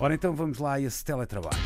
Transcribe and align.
Ora 0.00 0.14
então 0.14 0.34
vamos 0.34 0.58
lá 0.58 0.74
a 0.74 0.80
esse 0.80 1.04
teletrabalho. 1.04 1.56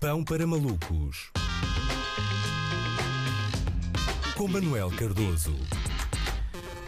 Pão 0.00 0.24
para 0.24 0.46
malucos. 0.46 1.30
Com 4.36 4.48
Manuel 4.48 4.90
Cardoso. 4.90 5.54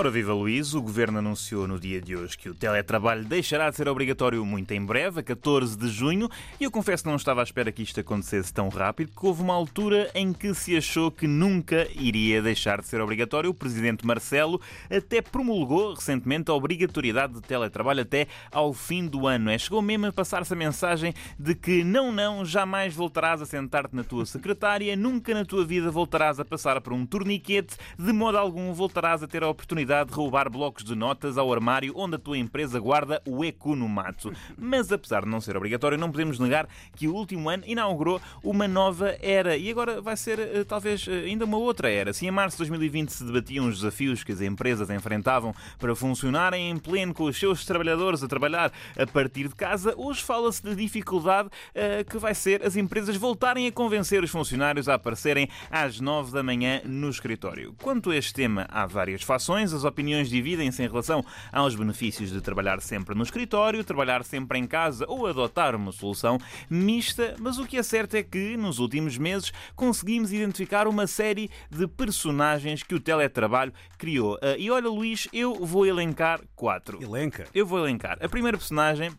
Ora 0.00 0.12
viva 0.12 0.32
Luís, 0.32 0.74
o 0.74 0.80
Governo 0.80 1.18
anunciou 1.18 1.66
no 1.66 1.76
dia 1.76 2.00
de 2.00 2.14
hoje 2.14 2.38
que 2.38 2.48
o 2.48 2.54
teletrabalho 2.54 3.24
deixará 3.24 3.68
de 3.68 3.74
ser 3.74 3.88
obrigatório 3.88 4.46
muito 4.46 4.70
em 4.70 4.80
breve, 4.80 5.18
a 5.18 5.22
14 5.24 5.76
de 5.76 5.88
junho, 5.88 6.28
e 6.60 6.62
eu 6.62 6.70
confesso 6.70 7.02
que 7.02 7.08
não 7.08 7.16
estava 7.16 7.40
à 7.40 7.42
espera 7.42 7.72
que 7.72 7.82
isto 7.82 7.98
acontecesse 7.98 8.54
tão 8.54 8.68
rápido, 8.68 9.10
porque 9.10 9.26
houve 9.26 9.42
uma 9.42 9.54
altura 9.54 10.08
em 10.14 10.32
que 10.32 10.54
se 10.54 10.76
achou 10.76 11.10
que 11.10 11.26
nunca 11.26 11.88
iria 11.96 12.40
deixar 12.40 12.80
de 12.80 12.86
ser 12.86 13.00
obrigatório. 13.00 13.50
O 13.50 13.54
Presidente 13.54 14.06
Marcelo 14.06 14.60
até 14.88 15.20
promulgou 15.20 15.94
recentemente 15.94 16.48
a 16.48 16.54
obrigatoriedade 16.54 17.34
de 17.34 17.40
teletrabalho 17.40 18.02
até 18.02 18.28
ao 18.52 18.72
fim 18.72 19.04
do 19.04 19.26
ano. 19.26 19.50
É, 19.50 19.58
chegou 19.58 19.82
mesmo 19.82 20.06
a 20.06 20.12
passar-se 20.12 20.52
a 20.52 20.56
mensagem 20.56 21.12
de 21.36 21.56
que 21.56 21.82
não, 21.82 22.12
não, 22.12 22.44
jamais 22.44 22.94
voltarás 22.94 23.42
a 23.42 23.46
sentar-te 23.46 23.96
na 23.96 24.04
tua 24.04 24.24
secretária, 24.24 24.94
nunca 24.94 25.34
na 25.34 25.44
tua 25.44 25.64
vida 25.64 25.90
voltarás 25.90 26.38
a 26.38 26.44
passar 26.44 26.80
por 26.80 26.92
um 26.92 27.04
torniquete, 27.04 27.76
de 27.98 28.12
modo 28.12 28.38
algum 28.38 28.72
voltarás 28.72 29.24
a 29.24 29.26
ter 29.26 29.42
a 29.42 29.48
oportunidade 29.48 29.87
de 29.88 30.12
roubar 30.12 30.50
blocos 30.50 30.84
de 30.84 30.94
notas 30.94 31.38
ao 31.38 31.52
armário 31.52 31.92
onde 31.96 32.16
a 32.16 32.18
tua 32.18 32.36
empresa 32.36 32.78
guarda 32.78 33.22
o 33.26 33.44
economato. 33.44 34.32
Mas 34.56 34.92
apesar 34.92 35.22
de 35.22 35.28
não 35.28 35.40
ser 35.40 35.56
obrigatório, 35.56 35.96
não 35.96 36.10
podemos 36.10 36.38
negar 36.38 36.68
que 36.94 37.08
o 37.08 37.14
último 37.14 37.48
ano 37.48 37.64
inaugurou 37.66 38.20
uma 38.42 38.68
nova 38.68 39.16
era 39.20 39.56
e 39.56 39.70
agora 39.70 40.00
vai 40.00 40.16
ser 40.16 40.38
eh, 40.38 40.64
talvez 40.64 41.06
eh, 41.08 41.26
ainda 41.26 41.44
uma 41.44 41.56
outra 41.56 41.90
era. 41.90 42.12
Se 42.12 42.26
em 42.26 42.30
março 42.30 42.56
de 42.56 42.68
2020 42.68 43.08
se 43.10 43.24
debatiam 43.24 43.68
os 43.68 43.76
desafios 43.76 44.22
que 44.22 44.32
as 44.32 44.40
empresas 44.40 44.90
enfrentavam 44.90 45.54
para 45.78 45.94
funcionarem 45.94 46.70
em 46.70 46.78
pleno 46.78 47.14
com 47.14 47.24
os 47.24 47.38
seus 47.38 47.64
trabalhadores 47.64 48.22
a 48.22 48.28
trabalhar 48.28 48.72
a 48.96 49.06
partir 49.06 49.48
de 49.48 49.54
casa, 49.54 49.94
hoje 49.96 50.22
fala-se 50.22 50.62
da 50.62 50.74
dificuldade 50.74 51.48
uh, 51.48 52.04
que 52.08 52.18
vai 52.18 52.34
ser 52.34 52.64
as 52.64 52.76
empresas 52.76 53.16
voltarem 53.16 53.66
a 53.66 53.72
convencer 53.72 54.22
os 54.22 54.30
funcionários 54.30 54.88
a 54.88 54.94
aparecerem 54.94 55.48
às 55.70 56.00
9 56.00 56.32
da 56.32 56.42
manhã 56.42 56.80
no 56.84 57.08
escritório. 57.08 57.74
Quanto 57.82 58.10
a 58.10 58.16
este 58.16 58.32
tema, 58.34 58.66
há 58.70 58.86
várias 58.86 59.22
fações 59.22 59.72
as 59.78 59.84
opiniões 59.84 60.28
dividem-se 60.28 60.82
em 60.82 60.88
relação 60.88 61.24
aos 61.52 61.74
benefícios 61.74 62.30
de 62.30 62.40
trabalhar 62.40 62.80
sempre 62.80 63.14
no 63.14 63.22
escritório, 63.22 63.84
trabalhar 63.84 64.24
sempre 64.24 64.58
em 64.58 64.66
casa 64.66 65.04
ou 65.08 65.26
adotar 65.26 65.74
uma 65.74 65.92
solução 65.92 66.38
mista, 66.68 67.34
mas 67.38 67.58
o 67.58 67.66
que 67.66 67.78
é 67.78 67.82
certo 67.82 68.14
é 68.14 68.22
que, 68.22 68.56
nos 68.56 68.78
últimos 68.78 69.16
meses, 69.16 69.52
conseguimos 69.74 70.32
identificar 70.32 70.86
uma 70.86 71.06
série 71.06 71.50
de 71.70 71.86
personagens 71.86 72.82
que 72.82 72.94
o 72.94 73.00
teletrabalho 73.00 73.72
criou. 73.96 74.38
Ah, 74.42 74.56
e 74.58 74.70
olha, 74.70 74.88
Luís, 74.88 75.28
eu 75.32 75.54
vou 75.64 75.86
elencar 75.86 76.40
quatro. 76.54 77.02
Elenca. 77.02 77.46
Eu 77.54 77.66
vou 77.66 77.78
elencar. 77.78 78.18
A 78.20 78.28
primeira 78.28 78.58
personagem 78.58 79.10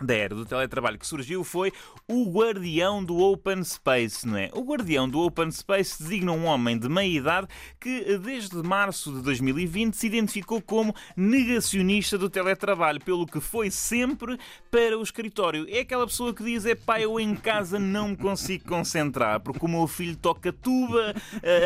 da 0.00 0.14
era 0.14 0.34
do 0.34 0.44
teletrabalho 0.44 0.98
que 0.98 1.06
surgiu 1.06 1.42
foi 1.42 1.72
o 2.06 2.30
guardião 2.30 3.02
do 3.04 3.18
Open 3.18 3.62
Space, 3.64 4.26
não 4.26 4.36
é? 4.36 4.50
O 4.52 4.62
guardião 4.62 5.08
do 5.08 5.20
Open 5.20 5.50
Space 5.50 6.02
designa 6.02 6.32
um 6.32 6.44
homem 6.44 6.78
de 6.78 6.88
meia 6.88 7.18
idade 7.18 7.48
que, 7.80 8.18
desde 8.18 8.56
março 8.56 9.12
de 9.12 9.22
2020, 9.22 9.94
se 9.94 10.06
identificou 10.06 10.60
como 10.60 10.94
negacionista 11.16 12.18
do 12.18 12.28
teletrabalho, 12.28 13.00
pelo 13.00 13.26
que 13.26 13.40
foi 13.40 13.70
sempre 13.70 14.38
para 14.70 14.98
o 14.98 15.02
escritório. 15.02 15.66
É 15.68 15.80
aquela 15.80 16.06
pessoa 16.06 16.34
que 16.34 16.44
diz: 16.44 16.66
é 16.66 16.74
pá, 16.74 17.00
eu 17.00 17.18
em 17.18 17.34
casa 17.34 17.78
não 17.78 18.08
me 18.08 18.16
consigo 18.16 18.64
concentrar, 18.66 19.40
porque 19.40 19.64
o 19.64 19.68
meu 19.68 19.86
filho 19.86 20.16
toca 20.16 20.52
tuba, 20.52 21.14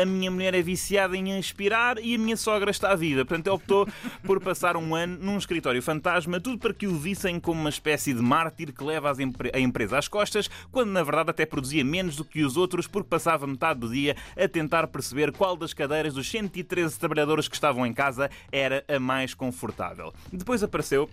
a 0.01 0.05
minha 0.05 0.31
mulher 0.31 0.53
é 0.53 0.61
viciada 0.61 1.17
em 1.17 1.37
aspirar 1.37 1.97
e 1.99 2.15
a 2.15 2.17
minha 2.17 2.37
sogra 2.37 2.71
está 2.71 2.95
viva. 2.95 3.25
Portanto, 3.25 3.47
optou 3.47 3.87
por 4.23 4.39
passar 4.39 4.77
um 4.77 4.95
ano 4.95 5.17
num 5.19 5.37
escritório 5.37 5.81
fantasma, 5.81 6.39
tudo 6.39 6.57
para 6.57 6.73
que 6.73 6.87
o 6.87 6.95
vissem 6.95 7.39
como 7.39 7.59
uma 7.59 7.69
espécie 7.69 8.13
de 8.13 8.20
de 8.21 8.27
mártir 8.27 8.71
que 8.71 8.83
leva 8.83 9.11
a 9.53 9.59
empresa 9.59 9.97
às 9.97 10.07
costas, 10.07 10.49
quando 10.71 10.91
na 10.91 11.03
verdade 11.03 11.31
até 11.31 11.45
produzia 11.45 11.83
menos 11.83 12.15
do 12.15 12.23
que 12.23 12.43
os 12.43 12.55
outros, 12.55 12.87
porque 12.87 13.09
passava 13.09 13.47
metade 13.47 13.79
do 13.79 13.89
dia 13.89 14.15
a 14.37 14.47
tentar 14.47 14.87
perceber 14.87 15.31
qual 15.31 15.57
das 15.57 15.73
cadeiras 15.73 16.13
dos 16.13 16.29
113 16.29 16.97
trabalhadores 16.99 17.47
que 17.47 17.55
estavam 17.55 17.85
em 17.85 17.93
casa 17.93 18.29
era 18.51 18.85
a 18.87 18.99
mais 18.99 19.33
confortável. 19.33 20.13
Depois 20.31 20.61
apareceu 20.61 21.09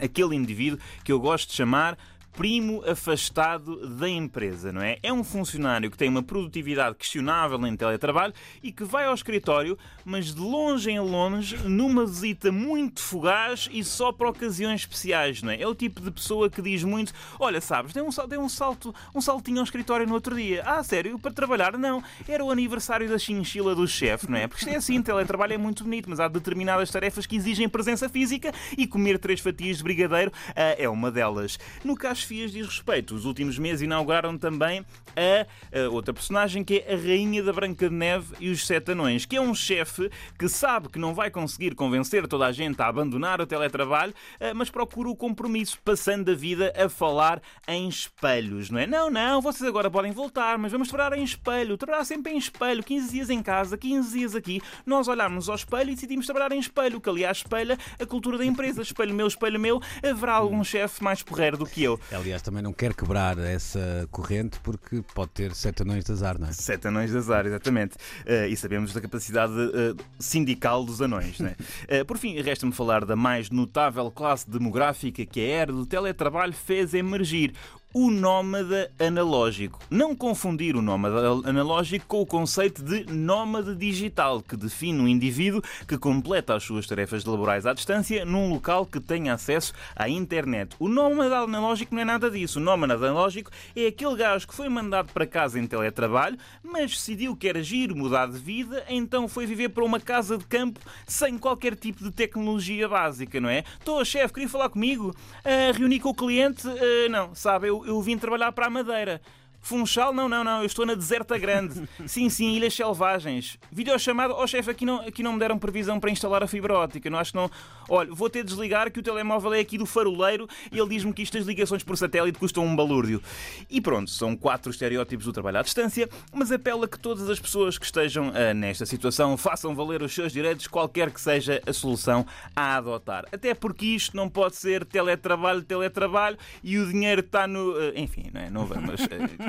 aquele 0.00 0.34
indivíduo 0.34 0.78
que 1.04 1.12
eu 1.12 1.20
gosto 1.20 1.50
de 1.50 1.54
chamar 1.54 1.98
primo 2.38 2.84
afastado 2.86 3.88
da 3.96 4.08
empresa, 4.08 4.70
não 4.70 4.80
é? 4.80 4.96
É 5.02 5.12
um 5.12 5.24
funcionário 5.24 5.90
que 5.90 5.96
tem 5.96 6.08
uma 6.08 6.22
produtividade 6.22 6.94
questionável 6.94 7.66
em 7.66 7.76
teletrabalho 7.76 8.32
e 8.62 8.70
que 8.70 8.84
vai 8.84 9.06
ao 9.06 9.14
escritório, 9.14 9.76
mas 10.04 10.32
de 10.32 10.40
longe 10.40 10.88
em 10.88 11.00
longe, 11.00 11.56
numa 11.64 12.06
visita 12.06 12.52
muito 12.52 13.00
fugaz 13.00 13.68
e 13.72 13.82
só 13.82 14.12
para 14.12 14.30
ocasiões 14.30 14.82
especiais, 14.82 15.42
não 15.42 15.50
é? 15.50 15.60
É 15.60 15.66
o 15.66 15.74
tipo 15.74 16.00
de 16.00 16.12
pessoa 16.12 16.48
que 16.48 16.62
diz 16.62 16.84
muito: 16.84 17.12
Olha, 17.40 17.60
sabes, 17.60 17.92
dei 17.92 18.04
um, 18.04 18.10
dei 18.28 18.38
um 18.38 18.48
salto, 18.48 18.94
um 19.12 19.20
saltinho 19.20 19.58
ao 19.58 19.64
escritório 19.64 20.06
no 20.06 20.14
outro 20.14 20.36
dia. 20.36 20.62
Ah, 20.64 20.84
sério, 20.84 21.18
para 21.18 21.32
trabalhar? 21.32 21.76
Não, 21.76 22.00
era 22.28 22.44
o 22.44 22.52
aniversário 22.52 23.08
da 23.08 23.18
chinchila 23.18 23.74
do 23.74 23.88
chefe, 23.88 24.30
não 24.30 24.38
é? 24.38 24.46
Porque 24.46 24.62
isto 24.62 24.72
é 24.72 24.76
assim, 24.76 25.02
teletrabalho 25.02 25.54
é 25.54 25.58
muito 25.58 25.82
bonito, 25.82 26.08
mas 26.08 26.20
há 26.20 26.28
determinadas 26.28 26.88
tarefas 26.88 27.26
que 27.26 27.34
exigem 27.34 27.68
presença 27.68 28.08
física 28.08 28.52
e 28.76 28.86
comer 28.86 29.18
três 29.18 29.40
fatias 29.40 29.78
de 29.78 29.82
brigadeiro 29.82 30.30
uh, 30.30 30.78
é 30.78 30.88
uma 30.88 31.10
delas. 31.10 31.58
No 31.82 31.96
caso 31.96 32.27
Diz 32.28 32.66
respeito. 32.66 33.14
Os 33.14 33.24
últimos 33.24 33.58
meses 33.58 33.82
inauguraram 33.82 34.36
também 34.36 34.84
a, 35.16 35.46
a, 35.78 35.88
outra 35.88 36.12
personagem 36.12 36.62
que 36.62 36.84
é 36.86 36.94
a 36.94 36.96
Rainha 36.96 37.42
da 37.42 37.52
Branca 37.52 37.88
de 37.88 37.94
Neve 37.94 38.34
e 38.38 38.50
os 38.50 38.66
Sete 38.66 38.92
Anões, 38.92 39.24
que 39.24 39.36
é 39.36 39.40
um 39.40 39.54
chefe 39.54 40.10
que 40.38 40.48
sabe 40.48 40.88
que 40.88 40.98
não 40.98 41.14
vai 41.14 41.30
conseguir 41.30 41.74
convencer 41.74 42.26
toda 42.26 42.46
a 42.46 42.52
gente 42.52 42.80
a 42.80 42.86
abandonar 42.86 43.40
o 43.40 43.46
teletrabalho, 43.46 44.14
eh, 44.38 44.52
mas 44.52 44.70
procura 44.70 45.08
o 45.08 45.16
compromisso, 45.16 45.78
passando 45.84 46.30
a 46.30 46.34
vida 46.34 46.72
a 46.76 46.88
falar 46.88 47.40
em 47.66 47.88
espelhos, 47.88 48.70
não 48.70 48.78
é? 48.78 48.86
Não, 48.86 49.10
não, 49.10 49.40
vocês 49.40 49.68
agora 49.68 49.90
podem 49.90 50.12
voltar, 50.12 50.58
mas 50.58 50.72
vamos 50.72 50.88
trabalhar 50.88 51.18
em 51.18 51.24
espelho, 51.24 51.76
trabalhar 51.76 52.04
sempre 52.04 52.32
em 52.32 52.38
espelho, 52.38 52.82
15 52.82 53.12
dias 53.12 53.30
em 53.30 53.42
casa, 53.42 53.76
15 53.76 54.18
dias 54.18 54.34
aqui. 54.34 54.60
Nós 54.84 55.08
olharmos 55.08 55.48
ao 55.48 55.56
espelho 55.56 55.90
e 55.90 55.94
decidimos 55.94 56.26
trabalhar 56.26 56.52
em 56.52 56.58
espelho, 56.58 57.00
que 57.00 57.08
aliás 57.08 57.38
espelha 57.38 57.78
a 57.98 58.06
cultura 58.06 58.38
da 58.38 58.44
empresa. 58.44 58.82
Espelho 58.82 59.14
meu, 59.14 59.26
espelho 59.26 59.58
meu, 59.58 59.80
haverá 60.02 60.34
algum 60.34 60.62
chefe 60.62 61.02
mais 61.02 61.22
porreiro 61.22 61.56
do 61.56 61.66
que 61.66 61.82
eu. 61.82 61.98
Aliás, 62.18 62.42
também 62.42 62.62
não 62.62 62.72
quer 62.72 62.94
quebrar 62.94 63.38
essa 63.38 64.08
corrente 64.10 64.58
porque 64.60 65.02
pode 65.14 65.30
ter 65.30 65.54
sete 65.54 65.82
anões 65.82 66.04
de 66.04 66.10
azar, 66.10 66.38
não 66.38 66.48
é? 66.48 66.52
Sete 66.52 66.88
anões 66.88 67.12
de 67.12 67.16
azar, 67.16 67.46
exatamente. 67.46 67.94
Uh, 68.26 68.48
e 68.48 68.56
sabemos 68.56 68.92
da 68.92 69.00
capacidade 69.00 69.52
uh, 69.52 69.96
sindical 70.18 70.84
dos 70.84 71.00
anões, 71.00 71.38
não 71.38 71.48
é? 71.48 72.00
Uh, 72.00 72.04
por 72.06 72.18
fim, 72.18 72.40
resta-me 72.40 72.72
falar 72.72 73.04
da 73.04 73.14
mais 73.14 73.50
notável 73.50 74.10
classe 74.10 74.50
demográfica 74.50 75.24
que 75.24 75.40
a 75.40 75.44
era 75.44 75.72
do 75.72 75.86
teletrabalho 75.86 76.52
fez 76.52 76.92
emergir 76.92 77.54
o 77.92 78.10
nómada 78.10 78.90
analógico. 78.98 79.80
Não 79.90 80.14
confundir 80.14 80.76
o 80.76 80.82
nómada 80.82 81.30
analógico 81.48 82.06
com 82.06 82.20
o 82.20 82.26
conceito 82.26 82.82
de 82.82 83.10
nómada 83.10 83.74
digital, 83.74 84.42
que 84.42 84.56
define 84.56 85.00
um 85.00 85.08
indivíduo 85.08 85.62
que 85.86 85.96
completa 85.96 86.54
as 86.54 86.64
suas 86.64 86.86
tarefas 86.86 87.24
laborais 87.24 87.64
à 87.64 87.72
distância 87.72 88.26
num 88.26 88.50
local 88.50 88.84
que 88.84 89.00
tenha 89.00 89.32
acesso 89.32 89.72
à 89.96 90.08
internet. 90.08 90.76
O 90.78 90.88
nómada 90.88 91.38
analógico 91.38 91.94
não 91.94 92.02
é 92.02 92.04
nada 92.04 92.30
disso. 92.30 92.58
O 92.58 92.62
nómada 92.62 92.94
analógico 92.94 93.50
é 93.74 93.86
aquele 93.86 94.16
gajo 94.16 94.46
que 94.46 94.54
foi 94.54 94.68
mandado 94.68 95.10
para 95.12 95.26
casa 95.26 95.58
em 95.58 95.66
teletrabalho, 95.66 96.36
mas 96.62 96.90
decidiu 96.90 97.34
que 97.34 97.48
era 97.48 97.62
giro 97.62 97.96
mudar 97.96 98.26
de 98.26 98.38
vida, 98.38 98.84
então 98.88 99.26
foi 99.26 99.46
viver 99.46 99.70
para 99.70 99.84
uma 99.84 99.98
casa 99.98 100.36
de 100.36 100.44
campo 100.44 100.78
sem 101.06 101.38
qualquer 101.38 101.74
tipo 101.74 102.04
de 102.04 102.10
tecnologia 102.10 102.86
básica, 102.86 103.40
não 103.40 103.48
é? 103.48 103.64
Estou, 103.78 104.04
chefe, 104.04 104.34
queria 104.34 104.48
falar 104.48 104.68
comigo? 104.68 105.14
Uh, 105.40 105.72
reuni 105.76 105.98
com 105.98 106.10
o 106.10 106.14
cliente? 106.14 106.66
Uh, 106.68 107.08
não, 107.10 107.34
sabe, 107.34 107.68
eu 107.68 107.77
eu, 107.86 108.00
vim 108.02 108.18
trabalhar 108.18 108.52
para 108.52 108.66
a 108.66 108.70
Madeira. 108.70 109.20
Funchal? 109.60 110.12
Não, 110.12 110.28
não, 110.28 110.42
não. 110.42 110.60
Eu 110.60 110.66
estou 110.66 110.86
na 110.86 110.94
Deserta 110.94 111.36
Grande. 111.38 111.88
Sim, 112.06 112.28
sim, 112.28 112.54
Ilhas 112.54 112.74
Selvagens. 112.74 113.58
Videochamada. 113.70 114.34
Ó 114.34 114.42
oh, 114.42 114.46
chefe, 114.46 114.70
aqui 114.70 114.84
não, 114.84 115.00
aqui 115.00 115.22
não 115.22 115.32
me 115.32 115.38
deram 115.38 115.58
previsão 115.58 116.00
para 116.00 116.10
instalar 116.10 116.42
a 116.42 116.46
fibra 116.46 116.74
óptica. 116.74 117.10
Não 117.10 117.18
acho 117.18 117.32
que 117.32 117.36
não. 117.36 117.50
Olha, 117.88 118.12
vou 118.12 118.28
ter 118.28 118.42
de 118.42 118.50
desligar 118.50 118.90
que 118.90 119.00
o 119.00 119.02
telemóvel 119.02 119.54
é 119.54 119.60
aqui 119.60 119.78
do 119.78 119.86
faroleiro 119.86 120.46
e 120.70 120.78
ele 120.78 120.88
diz-me 120.90 121.12
que 121.12 121.22
isto 121.22 121.38
as 121.38 121.44
ligações 121.44 121.82
por 121.82 121.96
satélite 121.96 122.38
custam 122.38 122.64
um 122.64 122.76
balúrdio. 122.76 123.22
E 123.68 123.80
pronto, 123.80 124.10
são 124.10 124.36
quatro 124.36 124.70
estereótipos 124.70 125.24
do 125.24 125.32
trabalho 125.32 125.58
à 125.58 125.62
distância, 125.62 126.08
mas 126.32 126.52
apela 126.52 126.86
que 126.86 126.98
todas 126.98 127.28
as 127.30 127.40
pessoas 127.40 127.78
que 127.78 127.84
estejam 127.84 128.28
uh, 128.28 128.54
nesta 128.54 128.84
situação 128.84 129.36
façam 129.36 129.74
valer 129.74 130.02
os 130.02 130.14
seus 130.14 130.32
direitos, 130.32 130.66
qualquer 130.66 131.10
que 131.10 131.20
seja 131.20 131.62
a 131.66 131.72
solução 131.72 132.26
a 132.54 132.76
adotar. 132.76 133.24
Até 133.32 133.54
porque 133.54 133.86
isto 133.86 134.16
não 134.16 134.28
pode 134.28 134.56
ser 134.56 134.84
teletrabalho, 134.84 135.62
teletrabalho 135.62 136.36
e 136.62 136.78
o 136.78 136.86
dinheiro 136.86 137.20
está 137.20 137.46
no. 137.46 137.72
Uh, 137.72 137.92
enfim, 137.96 138.30
não 138.32 138.40
é? 138.40 138.50
Não 138.50 138.66
vamos. 138.66 139.00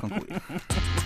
Uh, 0.02 0.08
concluir. 0.10 0.99